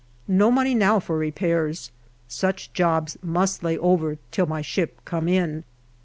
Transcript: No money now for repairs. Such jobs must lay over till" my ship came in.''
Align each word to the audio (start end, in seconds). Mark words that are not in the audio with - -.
No 0.27 0.49
money 0.49 0.73
now 0.73 0.99
for 0.99 1.15
repairs. 1.15 1.91
Such 2.27 2.73
jobs 2.73 3.19
must 3.21 3.61
lay 3.63 3.77
over 3.77 4.17
till" 4.31 4.47
my 4.47 4.63
ship 4.63 4.99
came 5.05 5.27
in.'' 5.27 5.63